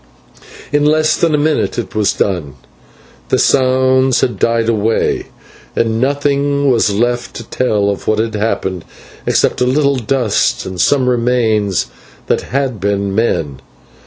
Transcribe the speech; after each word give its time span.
In 0.71 0.83
less 0.83 1.15
than 1.15 1.35
a 1.35 1.37
minute 1.37 1.77
it 1.77 1.93
was 1.93 2.11
done, 2.11 2.55
the 3.29 3.37
sounds 3.37 4.21
had 4.21 4.39
died 4.39 4.67
away, 4.67 5.27
and 5.75 6.01
nothing 6.01 6.71
was 6.71 6.89
left 6.91 7.35
to 7.35 7.43
tell 7.43 7.87
of 7.91 8.07
what 8.07 8.17
had 8.17 8.33
happened 8.33 8.83
except 9.27 9.61
a 9.61 9.67
little 9.67 9.97
dust 9.97 10.65
and 10.65 10.81
some 10.81 11.07
remains 11.07 11.85
that 12.25 12.41
had 12.41 12.79
been 12.79 13.13
men. 13.13 13.61